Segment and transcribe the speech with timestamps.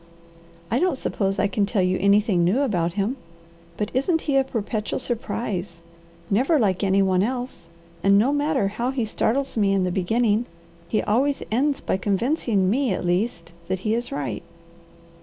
[0.71, 3.17] I don't suppose I can tell you anything new about him;
[3.77, 5.83] but isn't he a perpetual surprise?
[6.27, 7.69] Never like any one else!
[8.03, 10.47] And no matter how he startles me in the beginning,
[10.89, 14.41] he always ends by convincing me, at least, that he is right."